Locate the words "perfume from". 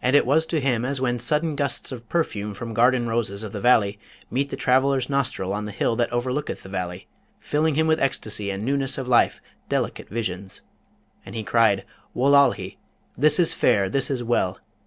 2.08-2.72